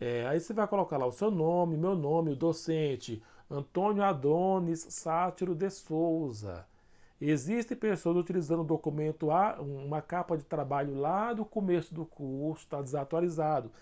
É, 0.00 0.26
aí 0.26 0.38
você 0.38 0.52
vai 0.52 0.66
colocar 0.68 0.96
lá 0.96 1.06
o 1.06 1.12
seu 1.12 1.30
nome, 1.30 1.76
meu 1.76 1.96
nome, 1.96 2.32
o 2.32 2.36
docente, 2.36 3.22
Antônio 3.50 4.02
Adonis 4.02 4.86
Sátiro 4.90 5.54
de 5.54 5.68
Souza. 5.70 6.66
Existem 7.20 7.76
pessoas 7.76 8.16
utilizando 8.16 8.60
o 8.60 8.64
documento 8.64 9.30
A, 9.32 9.60
uma 9.60 10.00
capa 10.00 10.36
de 10.36 10.44
trabalho 10.44 10.94
lá 10.94 11.32
do 11.32 11.44
começo 11.44 11.92
do 11.92 12.06
curso, 12.06 12.62
está 12.62 12.80
desatualizado. 12.80 13.72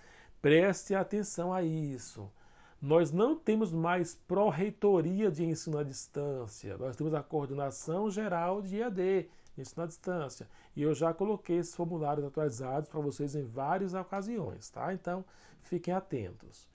Preste 0.40 0.94
atenção 0.94 1.52
a 1.52 1.62
isso. 1.62 2.30
Nós 2.80 3.10
não 3.10 3.34
temos 3.34 3.72
mais 3.72 4.14
pró-reitoria 4.28 5.30
de 5.30 5.44
ensino 5.44 5.78
à 5.78 5.82
distância, 5.82 6.76
nós 6.76 6.94
temos 6.94 7.14
a 7.14 7.22
coordenação 7.22 8.10
geral 8.10 8.60
de 8.60 8.78
EAD, 8.78 9.30
ensino 9.56 9.82
à 9.82 9.86
distância. 9.86 10.46
E 10.74 10.82
eu 10.82 10.94
já 10.94 11.14
coloquei 11.14 11.56
esses 11.56 11.74
formulários 11.74 12.26
atualizados 12.26 12.88
para 12.88 13.00
vocês 13.00 13.34
em 13.34 13.44
várias 13.44 13.94
ocasiões, 13.94 14.68
tá? 14.68 14.92
Então, 14.92 15.24
fiquem 15.62 15.94
atentos. 15.94 16.68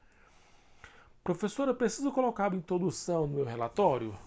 Professor, 1.23 1.67
eu 1.67 1.75
preciso 1.75 2.11
colocar 2.11 2.47
uma 2.47 2.57
introdução 2.57 3.27
no 3.27 3.35
meu 3.35 3.45
relatório? 3.45 4.17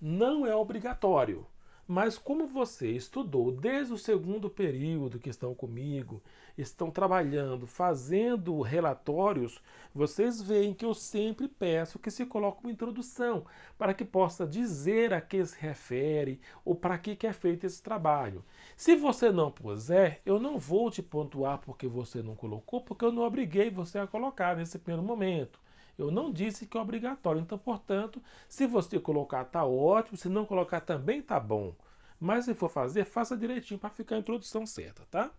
Não 0.00 0.46
é 0.46 0.54
obrigatório. 0.54 1.44
Mas 1.86 2.16
como 2.16 2.46
você 2.46 2.90
estudou 2.90 3.52
desde 3.52 3.92
o 3.92 3.98
segundo 3.98 4.48
período 4.48 5.18
que 5.18 5.28
estão 5.28 5.54
comigo, 5.54 6.22
estão 6.56 6.90
trabalhando, 6.90 7.66
fazendo 7.66 8.60
relatórios, 8.62 9.60
vocês 9.94 10.40
veem 10.40 10.72
que 10.72 10.84
eu 10.84 10.94
sempre 10.94 11.46
peço 11.46 11.98
que 11.98 12.10
se 12.10 12.24
coloque 12.24 12.64
uma 12.64 12.72
introdução 12.72 13.44
para 13.76 13.92
que 13.92 14.04
possa 14.04 14.46
dizer 14.46 15.12
a 15.12 15.20
que 15.20 15.44
se 15.44 15.60
refere 15.60 16.40
ou 16.64 16.74
para 16.74 16.96
que 16.96 17.26
é 17.26 17.32
feito 17.34 17.64
esse 17.66 17.82
trabalho. 17.82 18.42
Se 18.76 18.96
você 18.96 19.30
não 19.30 19.50
puser, 19.50 20.22
eu 20.24 20.40
não 20.40 20.58
vou 20.58 20.90
te 20.90 21.02
pontuar 21.02 21.58
porque 21.58 21.86
você 21.86 22.22
não 22.22 22.34
colocou, 22.34 22.80
porque 22.80 23.04
eu 23.04 23.12
não 23.12 23.24
obriguei 23.24 23.68
você 23.70 23.98
a 23.98 24.06
colocar 24.06 24.56
nesse 24.56 24.78
primeiro 24.78 25.06
momento. 25.06 25.60
Eu 25.98 26.10
não 26.10 26.32
disse 26.32 26.66
que 26.66 26.76
é 26.76 26.80
obrigatório. 26.80 27.40
Então, 27.40 27.58
portanto, 27.58 28.20
se 28.48 28.66
você 28.66 28.98
colocar, 28.98 29.44
tá 29.44 29.64
ótimo. 29.64 30.16
Se 30.16 30.28
não 30.28 30.44
colocar, 30.44 30.80
também 30.80 31.22
tá 31.22 31.38
bom. 31.38 31.74
Mas 32.18 32.46
se 32.46 32.54
for 32.54 32.68
fazer, 32.68 33.04
faça 33.04 33.36
direitinho 33.36 33.78
para 33.78 33.90
ficar 33.90 34.16
a 34.16 34.18
introdução 34.18 34.66
certa, 34.66 35.04
tá? 35.10 35.30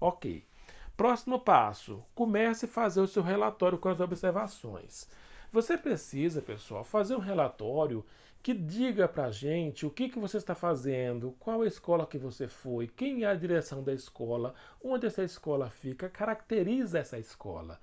Ok. 0.00 0.44
Próximo 0.96 1.40
passo. 1.40 2.04
Comece 2.14 2.66
a 2.66 2.68
fazer 2.68 3.00
o 3.00 3.06
seu 3.06 3.22
relatório 3.22 3.78
com 3.78 3.88
as 3.88 4.00
observações. 4.00 5.08
Você 5.52 5.76
precisa, 5.76 6.40
pessoal, 6.40 6.84
fazer 6.84 7.16
um 7.16 7.20
relatório 7.20 8.04
que 8.42 8.54
diga 8.54 9.06
para 9.08 9.30
gente 9.30 9.84
o 9.84 9.90
que, 9.90 10.08
que 10.08 10.18
você 10.18 10.38
está 10.38 10.54
fazendo, 10.54 11.34
qual 11.38 11.62
a 11.62 11.66
escola 11.66 12.06
que 12.06 12.16
você 12.16 12.48
foi, 12.48 12.86
quem 12.86 13.24
é 13.24 13.26
a 13.26 13.34
direção 13.34 13.82
da 13.82 13.92
escola, 13.92 14.54
onde 14.82 15.06
essa 15.06 15.22
escola 15.22 15.68
fica, 15.68 16.08
caracteriza 16.08 16.98
essa 16.98 17.18
escola. 17.18 17.78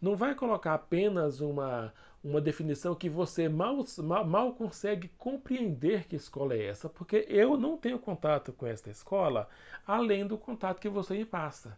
Não 0.00 0.14
vai 0.16 0.34
colocar 0.34 0.74
apenas 0.74 1.40
uma, 1.40 1.92
uma 2.22 2.40
definição 2.40 2.94
que 2.94 3.08
você 3.08 3.48
mal, 3.48 3.84
mal, 3.98 4.24
mal, 4.24 4.52
consegue 4.52 5.08
compreender 5.18 6.06
que 6.06 6.16
escola 6.16 6.54
é 6.54 6.66
essa, 6.66 6.88
porque 6.88 7.26
eu 7.28 7.56
não 7.56 7.76
tenho 7.76 7.98
contato 7.98 8.52
com 8.52 8.66
esta 8.66 8.90
escola 8.90 9.48
além 9.86 10.26
do 10.26 10.38
contato 10.38 10.80
que 10.80 10.88
você 10.88 11.14
me 11.14 11.24
passa. 11.24 11.76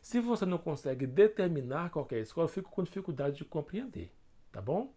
Se 0.00 0.20
você 0.20 0.46
não 0.46 0.58
consegue 0.58 1.06
determinar 1.06 1.90
qualquer 1.90 2.20
escola, 2.20 2.44
eu 2.44 2.52
fico 2.52 2.70
com 2.70 2.84
dificuldade 2.84 3.36
de 3.36 3.44
compreender, 3.44 4.12
tá 4.52 4.60
bom? 4.60 4.92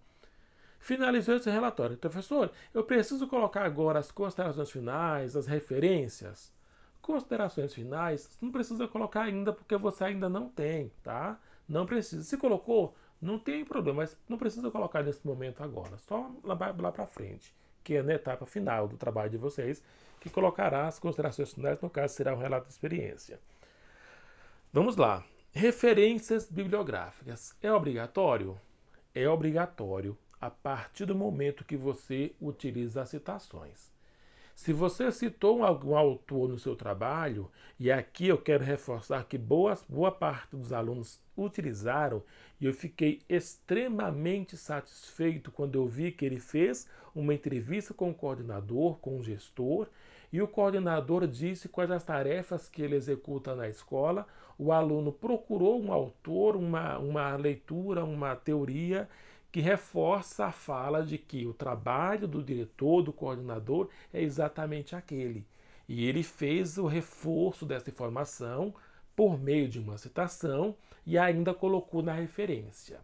Finalizou 0.80 1.36
esse 1.36 1.50
relatório. 1.50 1.98
Professor, 1.98 2.52
eu 2.74 2.84
preciso 2.84 3.28
colocar 3.28 3.66
agora 3.66 4.00
as 4.00 4.12
considerações 4.12 4.70
finais, 4.70 5.36
as 5.36 5.48
referências. 5.48 6.54
Considerações 7.02 7.74
finais, 7.74 8.38
não 8.42 8.52
precisa 8.52 8.88
colocar 8.88 9.24
ainda 9.24 9.52
porque 9.52 9.76
você 9.76 10.04
ainda 10.06 10.30
não 10.30 10.48
tem, 10.48 10.92
tá? 11.02 11.40
Não 11.70 11.86
precisa. 11.86 12.24
Se 12.24 12.36
colocou, 12.36 12.96
não 13.22 13.38
tem 13.38 13.64
problema, 13.64 14.02
mas 14.02 14.18
não 14.28 14.40
precisa 14.40 14.72
colocar 14.72 15.04
nesse 15.04 15.26
momento 15.26 15.62
agora. 15.64 15.98
Só 16.00 16.32
lá, 16.44 16.58
lá 16.78 16.92
para 16.92 17.06
frente, 17.06 17.54
que 17.84 17.94
é 17.94 18.02
na 18.02 18.16
etapa 18.16 18.46
final 18.48 18.88
do 18.88 18.98
trabalho 18.98 19.30
de 19.30 19.38
vocês, 19.38 19.84
que 20.20 20.32
colocará 20.32 20.88
as 20.88 20.98
considerações 20.98 21.54
finais, 21.54 21.80
no 21.80 21.90
caso 21.90 22.16
será 22.16 22.34
um 22.34 22.40
relato 22.40 22.66
de 22.66 22.74
experiência. 22.74 23.40
Vamos 24.74 24.96
lá. 24.98 25.24
Referências 25.52 26.50
bibliográficas. 26.50 27.56
É 27.62 27.72
obrigatório? 27.72 28.60
É 29.14 29.30
obrigatório 29.30 30.18
a 30.42 30.50
partir 30.50 31.06
do 31.06 31.16
momento 31.16 31.66
que 31.66 31.78
você 31.78 32.34
utiliza 32.42 33.02
as 33.02 33.10
citações. 33.10 33.92
Se 34.62 34.74
você 34.74 35.10
citou 35.10 35.64
algum 35.64 35.96
autor 35.96 36.50
no 36.50 36.60
seu 36.60 36.76
trabalho, 36.76 37.50
e 37.80 37.90
aqui 37.90 38.28
eu 38.28 38.38
quero 38.38 38.62
reforçar 38.62 39.24
que 39.24 39.38
boa, 39.38 39.80
boa 39.88 40.12
parte 40.12 40.54
dos 40.54 40.74
alunos 40.74 41.18
utilizaram, 41.36 42.22
e 42.60 42.66
eu 42.66 42.74
fiquei 42.74 43.22
extremamente 43.30 44.58
satisfeito 44.58 45.50
quando 45.50 45.76
eu 45.76 45.88
vi 45.88 46.12
que 46.12 46.26
ele 46.26 46.42
fez 46.42 46.90
uma 47.16 47.34
entrevista 47.34 47.94
com 47.94 48.10
o 48.10 48.14
coordenador, 48.14 48.98
com 48.98 49.18
o 49.18 49.24
gestor, 49.24 49.88
e 50.32 50.42
o 50.42 50.48
coordenador 50.48 51.26
disse 51.26 51.70
quais 51.70 51.90
as 51.90 52.04
tarefas 52.04 52.68
que 52.68 52.82
ele 52.82 52.98
executa 52.98 53.56
na 53.56 53.70
escola. 53.70 54.28
O 54.58 54.74
aluno 54.74 55.14
procurou 55.14 55.82
um 55.82 55.94
autor, 55.94 56.58
uma, 56.58 57.00
uma 57.00 57.34
leitura, 57.38 58.04
uma 58.04 58.36
teoria 58.36 59.08
que 59.52 59.62
reforça 59.62 60.46
a 60.46 60.52
fala 60.52 61.04
de 61.04 61.18
que 61.18 61.48
o 61.48 61.54
trabalho 61.54 62.28
do 62.28 62.44
diretor, 62.44 63.02
do 63.02 63.12
coordenador, 63.12 63.90
é 64.14 64.22
exatamente 64.22 64.96
aquele. 64.96 65.46
E 65.88 66.06
ele 66.06 66.22
fez 66.22 66.78
o 66.78 66.86
reforço 66.86 67.66
dessa 67.66 67.90
informação 67.90 68.74
por 69.16 69.40
meio 69.40 69.68
de 69.68 69.80
uma 69.80 69.98
citação 69.98 70.76
e 71.06 71.18
ainda 71.18 71.54
colocou 71.54 72.04
na 72.04 72.14
referência. 72.14 73.00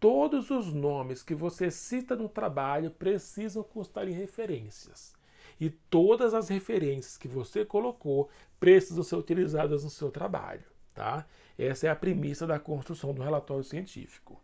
Todos 0.00 0.50
os 0.50 0.72
nomes 0.72 1.22
que 1.22 1.34
você 1.34 1.70
cita 1.70 2.16
no 2.16 2.28
trabalho 2.28 2.90
precisam 2.90 3.62
constar 3.62 4.08
em 4.08 4.12
referências. 4.12 5.14
E 5.60 5.68
todas 5.68 6.34
as 6.34 6.48
referências 6.48 7.16
que 7.16 7.28
você 7.28 7.64
colocou 7.64 8.30
precisam 8.58 9.02
ser 9.02 9.16
utilizadas 9.16 9.84
no 9.84 9.90
seu 9.90 10.10
trabalho. 10.10 10.64
Tá? 10.94 11.26
Essa 11.58 11.88
é 11.88 11.90
a 11.90 11.96
premissa 11.96 12.46
da 12.46 12.58
construção 12.58 13.12
do 13.12 13.22
relatório 13.22 13.64
científico. 13.64 14.40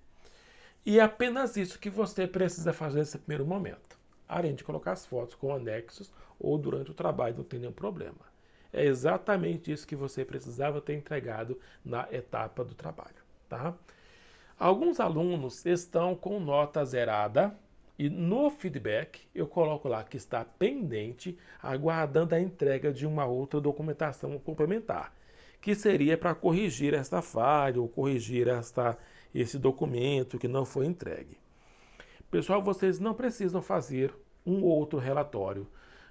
E 0.86 0.98
é 0.98 1.02
apenas 1.02 1.56
isso 1.56 1.78
que 1.78 1.88
você 1.88 2.26
precisa 2.26 2.72
fazer 2.72 2.98
nesse 2.98 3.18
primeiro 3.18 3.46
momento. 3.46 3.98
Além 4.28 4.54
de 4.54 4.62
colocar 4.62 4.92
as 4.92 5.06
fotos 5.06 5.34
com 5.34 5.54
anexos 5.54 6.12
ou 6.38 6.58
durante 6.58 6.90
o 6.90 6.94
trabalho, 6.94 7.38
não 7.38 7.44
tem 7.44 7.60
nenhum 7.60 7.72
problema. 7.72 8.34
É 8.70 8.84
exatamente 8.84 9.72
isso 9.72 9.86
que 9.86 9.96
você 9.96 10.24
precisava 10.24 10.80
ter 10.80 10.94
entregado 10.94 11.58
na 11.84 12.06
etapa 12.12 12.64
do 12.64 12.74
trabalho. 12.74 13.14
Tá? 13.48 13.74
Alguns 14.58 15.00
alunos 15.00 15.64
estão 15.64 16.14
com 16.14 16.38
nota 16.38 16.84
zerada 16.84 17.56
e 17.98 18.10
no 18.10 18.50
feedback 18.50 19.20
eu 19.34 19.46
coloco 19.46 19.88
lá 19.88 20.04
que 20.04 20.16
está 20.16 20.44
pendente, 20.44 21.38
aguardando 21.62 22.34
a 22.34 22.40
entrega 22.40 22.92
de 22.92 23.06
uma 23.06 23.24
outra 23.24 23.60
documentação 23.60 24.38
complementar, 24.38 25.14
que 25.60 25.74
seria 25.74 26.18
para 26.18 26.34
corrigir 26.34 26.92
esta 26.92 27.22
falha 27.22 27.80
ou 27.80 27.88
corrigir 27.88 28.48
esta 28.48 28.98
esse 29.34 29.58
documento 29.58 30.38
que 30.38 30.46
não 30.46 30.64
foi 30.64 30.86
entregue. 30.86 31.36
Pessoal, 32.30 32.62
vocês 32.62 33.00
não 33.00 33.14
precisam 33.14 33.60
fazer 33.60 34.14
um 34.46 34.62
outro 34.62 34.98
relatório. 34.98 35.66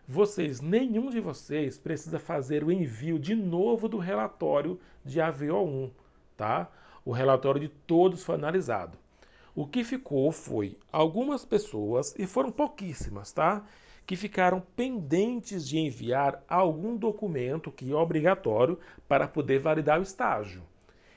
Vocês, 0.06 0.60
nenhum 0.60 1.10
de 1.10 1.22
vocês 1.22 1.78
precisa 1.78 2.20
fazer 2.20 2.64
o 2.64 2.72
envio 2.72 3.18
de 3.18 3.34
novo 3.34 3.88
do 3.88 3.98
relatório 3.98 4.78
de 5.06 5.20
AVO1, 5.20 5.92
tá? 6.36 6.70
O 7.06 7.12
relatório 7.12 7.62
de 7.62 7.70
todos 7.70 8.24
foi 8.24 8.36
analisado. 8.36 8.98
O 9.56 9.66
que 9.66 9.84
ficou 9.84 10.32
foi 10.32 10.78
algumas 10.92 11.46
pessoas, 11.46 12.14
e 12.18 12.26
foram 12.26 12.52
pouquíssimas, 12.52 13.32
tá? 13.32 13.66
Que 14.06 14.18
ficaram 14.18 14.62
pendentes 14.76 15.66
de 15.66 15.78
enviar 15.78 16.44
algum 16.50 16.98
documento 16.98 17.72
que 17.72 17.92
é 17.92 17.96
obrigatório 17.96 18.78
para 19.08 19.28
poder 19.28 19.60
validar 19.60 20.00
o 20.00 20.04
estágio 20.04 20.62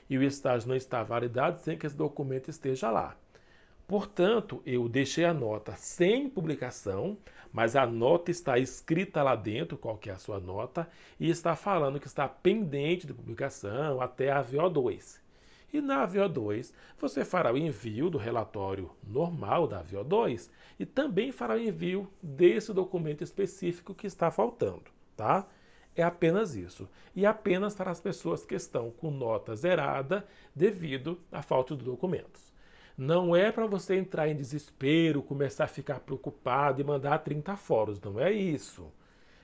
e 0.09 0.17
o 0.17 0.23
estágio 0.23 0.69
não 0.69 0.75
está 0.75 1.03
validado 1.03 1.59
sem 1.59 1.77
que 1.77 1.85
esse 1.85 1.95
documento 1.95 2.49
esteja 2.49 2.89
lá. 2.89 3.15
Portanto, 3.87 4.61
eu 4.65 4.89
deixei 4.89 5.23
a 5.23 5.33
nota 5.33 5.73
sem 5.77 6.29
publicação, 6.29 7.17
mas 7.53 7.73
a 7.75 7.85
nota 7.85 8.29
está 8.29 8.59
escrita 8.59 9.23
lá 9.23 9.33
dentro, 9.33 9.77
qual 9.77 9.97
que 9.97 10.09
é 10.09 10.13
a 10.13 10.17
sua 10.17 10.41
nota, 10.41 10.89
e 11.17 11.29
está 11.29 11.55
falando 11.55 11.99
que 11.99 12.07
está 12.07 12.27
pendente 12.27 13.07
de 13.07 13.13
publicação 13.13 14.01
até 14.01 14.29
a 14.29 14.43
VO2. 14.43 15.21
E 15.71 15.79
na 15.79 16.07
VO2, 16.07 16.73
você 16.97 17.23
fará 17.23 17.53
o 17.53 17.57
envio 17.57 18.09
do 18.09 18.17
relatório 18.17 18.91
normal 19.03 19.67
da 19.67 19.83
VO2 19.83 20.49
e 20.79 20.85
também 20.85 21.31
fará 21.31 21.55
o 21.55 21.59
envio 21.59 22.09
desse 22.21 22.73
documento 22.73 23.23
específico 23.23 23.93
que 23.93 24.07
está 24.07 24.29
faltando, 24.31 24.83
tá? 25.15 25.47
É 25.97 26.03
apenas 26.03 26.55
isso. 26.55 26.87
E 27.15 27.25
apenas 27.25 27.75
para 27.75 27.91
as 27.91 27.99
pessoas 27.99 28.45
que 28.45 28.55
estão 28.55 28.91
com 28.91 29.11
nota 29.11 29.55
zerada 29.55 30.25
devido 30.55 31.19
à 31.31 31.41
falta 31.41 31.75
de 31.75 31.83
documentos. 31.83 32.53
Não 32.97 33.35
é 33.35 33.51
para 33.51 33.65
você 33.65 33.97
entrar 33.97 34.29
em 34.29 34.35
desespero, 34.35 35.21
começar 35.21 35.65
a 35.65 35.67
ficar 35.67 35.99
preocupado 35.99 36.79
e 36.79 36.83
mandar 36.83 37.19
30 37.19 37.55
fóruns, 37.57 37.99
não 37.99 38.19
é 38.19 38.31
isso 38.31 38.89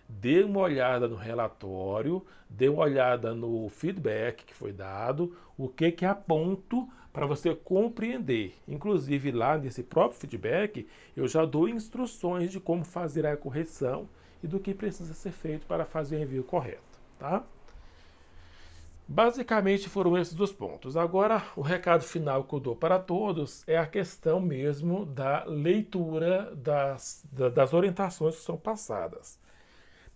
dê 0.07 0.43
uma 0.43 0.59
olhada 0.59 1.07
no 1.07 1.15
relatório, 1.15 2.23
dê 2.49 2.69
uma 2.69 2.83
olhada 2.83 3.33
no 3.33 3.69
feedback 3.69 4.45
que 4.45 4.53
foi 4.53 4.71
dado, 4.71 5.35
o 5.57 5.67
que 5.67 5.91
que 5.91 6.05
aponto 6.05 6.87
para 7.13 7.27
você 7.27 7.55
compreender. 7.55 8.55
Inclusive 8.67 9.31
lá 9.31 9.57
nesse 9.57 9.83
próprio 9.83 10.19
feedback, 10.19 10.87
eu 11.15 11.27
já 11.27 11.45
dou 11.45 11.69
instruções 11.69 12.51
de 12.51 12.59
como 12.59 12.83
fazer 12.83 13.25
a 13.27 13.37
correção 13.37 14.09
e 14.43 14.47
do 14.47 14.59
que 14.59 14.73
precisa 14.73 15.13
ser 15.13 15.31
feito 15.31 15.67
para 15.67 15.85
fazer 15.85 16.17
o 16.17 16.21
envio 16.23 16.43
correto, 16.43 16.99
tá? 17.19 17.45
Basicamente 19.07 19.89
foram 19.89 20.17
esses 20.17 20.33
dos 20.33 20.51
pontos. 20.51 20.97
Agora, 20.97 21.43
o 21.55 21.61
recado 21.61 22.03
final 22.03 22.43
que 22.45 22.55
eu 22.55 22.59
dou 22.59 22.75
para 22.75 22.97
todos 22.97 23.63
é 23.67 23.77
a 23.77 23.85
questão 23.85 24.39
mesmo 24.39 25.05
da 25.05 25.43
leitura 25.43 26.55
das, 26.55 27.23
das 27.53 27.73
orientações 27.73 28.35
que 28.37 28.41
são 28.41 28.57
passadas. 28.57 29.37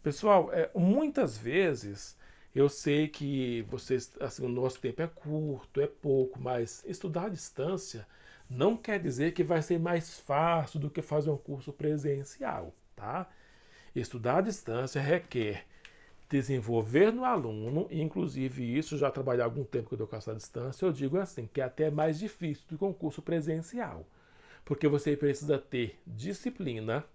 Pessoal, 0.01 0.49
é, 0.53 0.71
muitas 0.73 1.37
vezes 1.37 2.16
eu 2.57 2.67
sei 2.69 3.07
que 3.07 3.61
vocês, 3.69 4.11
assim, 4.19 4.43
o 4.43 4.49
nosso 4.49 4.79
tempo 4.81 5.01
é 5.01 5.07
curto, 5.07 5.79
é 5.79 5.87
pouco, 5.87 6.39
mas 6.41 6.83
estudar 6.87 7.25
à 7.25 7.29
distância 7.29 8.07
não 8.49 8.75
quer 8.75 8.99
dizer 8.99 9.33
que 9.33 9.43
vai 9.43 9.61
ser 9.61 9.79
mais 9.79 10.19
fácil 10.19 10.79
do 10.79 10.89
que 10.89 11.01
fazer 11.01 11.29
um 11.29 11.37
curso 11.37 11.71
presencial, 11.71 12.73
tá? 12.95 13.29
Estudar 13.95 14.37
à 14.37 14.41
distância 14.41 15.01
requer 15.01 15.65
desenvolver 16.29 17.11
no 17.13 17.23
aluno, 17.25 17.87
inclusive 17.91 18.77
isso 18.77 18.97
já 18.97 19.11
trabalhei 19.11 19.41
há 19.41 19.45
algum 19.45 19.63
tempo 19.63 19.89
com 19.89 19.95
educação 19.95 20.33
à 20.33 20.37
distância, 20.37 20.85
eu 20.85 20.91
digo 20.91 21.17
assim, 21.17 21.47
que 21.53 21.61
é 21.61 21.63
até 21.65 21.91
mais 21.91 22.17
difícil 22.19 22.65
do 22.69 22.77
que 22.77 22.85
um 22.85 22.93
curso 22.93 23.21
presencial, 23.21 24.05
porque 24.65 24.87
você 24.87 25.15
precisa 25.15 25.59
ter 25.59 25.99
disciplina, 26.07 27.05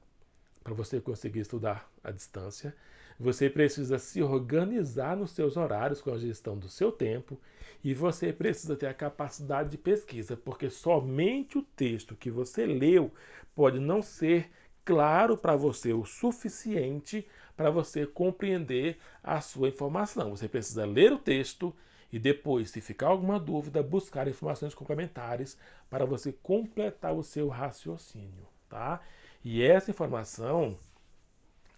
para 0.63 0.75
você 0.75 1.01
conseguir 1.01 1.41
estudar 1.41 1.91
à 2.05 2.11
distância. 2.13 2.75
Você 3.19 3.49
precisa 3.49 3.99
se 3.99 4.23
organizar 4.23 5.17
nos 5.17 5.33
seus 5.33 5.57
horários 5.57 6.01
com 6.01 6.13
a 6.13 6.19
gestão 6.19 6.59
do 6.59 6.69
seu 6.69 6.91
tempo 6.91 7.39
e 7.85 7.95
você 7.95 8.33
precisa 8.33 8.77
ter 8.77 8.87
a 8.87 8.95
capacidade 8.95 9.71
de 9.71 9.79
pesquisa, 9.79 10.37
porque 10.37 10.71
somente 10.71 11.59
o 11.59 11.63
texto 11.63 12.17
que 12.17 12.31
você 12.31 12.67
leu 12.67 13.13
pode 13.55 13.79
não 13.79 14.03
ser 14.03 14.51
claro 14.85 15.37
para 15.37 15.57
você 15.57 15.93
o 15.93 16.05
suficiente 16.05 17.27
para 17.57 17.71
você 17.71 18.07
compreender 18.07 18.99
a 19.23 19.41
sua 19.41 19.69
informação. 19.69 20.31
Você 20.35 20.49
precisa 20.49 20.85
ler 20.85 21.13
o 21.13 21.19
texto 21.19 21.75
e 22.13 22.19
depois, 22.19 22.71
se 22.71 22.81
ficar 22.81 23.09
alguma 23.09 23.39
dúvida, 23.41 23.83
buscar 23.83 24.29
informações 24.29 24.75
complementares 24.75 25.59
para 25.89 26.05
você 26.05 26.33
completar 26.43 27.15
o 27.15 27.23
seu 27.23 27.49
raciocínio, 27.49 28.47
tá? 28.69 29.01
E 29.43 29.63
essa 29.63 29.91
informação, 29.91 30.77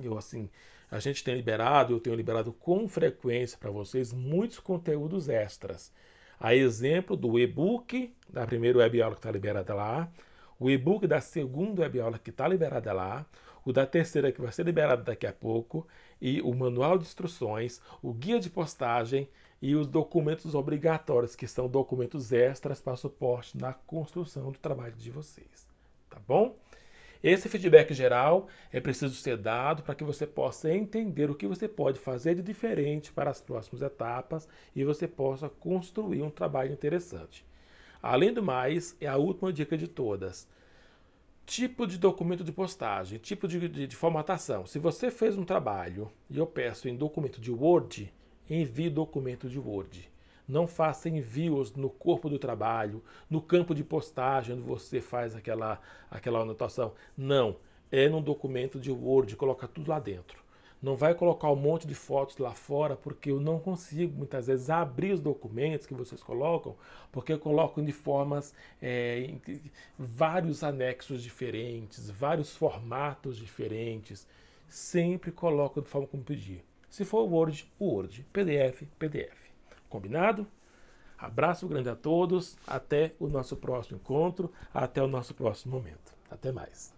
eu 0.00 0.18
assim, 0.18 0.50
a 0.90 0.98
gente 0.98 1.24
tem 1.24 1.34
liberado, 1.34 1.92
eu 1.92 2.00
tenho 2.00 2.16
liberado 2.16 2.52
com 2.52 2.86
frequência 2.88 3.58
para 3.58 3.70
vocês 3.70 4.12
muitos 4.12 4.58
conteúdos 4.58 5.28
extras. 5.28 5.92
A 6.38 6.54
exemplo 6.54 7.16
do 7.16 7.38
e-book 7.38 8.14
da 8.28 8.46
primeira 8.46 8.78
web 8.78 9.02
aula 9.02 9.14
que 9.14 9.20
está 9.20 9.30
liberada 9.30 9.74
lá, 9.74 10.10
o 10.58 10.70
e-book 10.70 11.06
da 11.06 11.20
segunda 11.20 11.82
web 11.82 12.00
aula 12.00 12.18
que 12.18 12.30
está 12.30 12.46
liberada 12.46 12.92
lá, 12.92 13.26
o 13.64 13.72
da 13.72 13.86
terceira 13.86 14.30
que 14.30 14.40
vai 14.40 14.52
ser 14.52 14.66
liberado 14.66 15.02
daqui 15.02 15.26
a 15.26 15.32
pouco, 15.32 15.86
e 16.20 16.40
o 16.42 16.54
manual 16.54 16.98
de 16.98 17.04
instruções, 17.04 17.80
o 18.02 18.12
guia 18.12 18.38
de 18.38 18.50
postagem 18.50 19.28
e 19.60 19.74
os 19.74 19.86
documentos 19.86 20.54
obrigatórios, 20.54 21.34
que 21.34 21.46
são 21.46 21.68
documentos 21.68 22.32
extras 22.32 22.80
para 22.80 22.96
suporte 22.96 23.56
na 23.56 23.72
construção 23.72 24.52
do 24.52 24.58
trabalho 24.58 24.94
de 24.94 25.10
vocês. 25.10 25.66
Tá 26.10 26.20
bom? 26.28 26.56
Esse 27.24 27.48
feedback 27.48 27.94
geral 27.94 28.48
é 28.70 28.78
preciso 28.78 29.14
ser 29.14 29.38
dado 29.38 29.82
para 29.82 29.94
que 29.94 30.04
você 30.04 30.26
possa 30.26 30.70
entender 30.70 31.30
o 31.30 31.34
que 31.34 31.46
você 31.46 31.66
pode 31.66 31.98
fazer 31.98 32.34
de 32.34 32.42
diferente 32.42 33.10
para 33.10 33.30
as 33.30 33.40
próximas 33.40 33.80
etapas 33.80 34.46
e 34.76 34.84
você 34.84 35.08
possa 35.08 35.48
construir 35.48 36.20
um 36.20 36.28
trabalho 36.28 36.70
interessante. 36.70 37.42
Além 38.02 38.30
do 38.30 38.42
mais, 38.42 38.94
é 39.00 39.06
a 39.06 39.16
última 39.16 39.50
dica 39.50 39.74
de 39.74 39.88
todas. 39.88 40.46
Tipo 41.46 41.86
de 41.86 41.96
documento 41.96 42.44
de 42.44 42.52
postagem, 42.52 43.18
tipo 43.18 43.48
de, 43.48 43.70
de, 43.70 43.86
de 43.86 43.96
formatação. 43.96 44.66
Se 44.66 44.78
você 44.78 45.10
fez 45.10 45.38
um 45.38 45.46
trabalho 45.46 46.12
e 46.28 46.36
eu 46.36 46.46
peço 46.46 46.90
em 46.90 46.94
documento 46.94 47.40
de 47.40 47.50
Word, 47.50 48.12
envie 48.50 48.90
documento 48.90 49.48
de 49.48 49.58
Word. 49.58 50.12
Não 50.46 50.66
faça 50.66 51.08
envios 51.08 51.74
no 51.74 51.88
corpo 51.88 52.28
do 52.28 52.38
trabalho, 52.38 53.02
no 53.30 53.40
campo 53.40 53.74
de 53.74 53.82
postagem, 53.82 54.54
onde 54.54 54.62
você 54.62 55.00
faz 55.00 55.34
aquela, 55.34 55.80
aquela 56.10 56.40
anotação. 56.40 56.92
Não. 57.16 57.56
É 57.90 58.08
num 58.08 58.20
documento 58.20 58.78
de 58.78 58.90
Word, 58.90 59.36
coloca 59.36 59.68
tudo 59.68 59.90
lá 59.90 59.98
dentro. 59.98 60.44
Não 60.84 60.96
vai 60.96 61.14
colocar 61.14 61.50
um 61.50 61.56
monte 61.56 61.86
de 61.86 61.94
fotos 61.94 62.36
lá 62.36 62.52
fora, 62.52 62.94
porque 62.94 63.30
eu 63.30 63.40
não 63.40 63.58
consigo 63.58 64.18
muitas 64.18 64.48
vezes 64.48 64.68
abrir 64.68 65.12
os 65.12 65.20
documentos 65.20 65.86
que 65.86 65.94
vocês 65.94 66.22
colocam, 66.22 66.76
porque 67.10 67.38
colocam 67.38 67.82
de 67.82 67.92
formas, 67.92 68.54
é, 68.82 69.34
vários 69.98 70.62
anexos 70.62 71.22
diferentes, 71.22 72.10
vários 72.10 72.54
formatos 72.54 73.38
diferentes. 73.38 74.26
Sempre 74.68 75.32
coloco 75.32 75.80
de 75.80 75.88
forma 75.88 76.06
como 76.06 76.22
pedir. 76.22 76.62
Se 76.90 77.02
for 77.02 77.24
Word, 77.24 77.66
Word. 77.80 78.26
PDF, 78.30 78.82
PDF. 78.98 79.43
Combinado? 79.94 80.44
Abraço 81.16 81.68
grande 81.68 81.88
a 81.88 81.94
todos, 81.94 82.56
até 82.66 83.14
o 83.20 83.28
nosso 83.28 83.56
próximo 83.56 83.96
encontro, 83.96 84.52
até 84.74 85.00
o 85.00 85.06
nosso 85.06 85.32
próximo 85.32 85.76
momento. 85.76 86.12
Até 86.28 86.50
mais. 86.50 86.92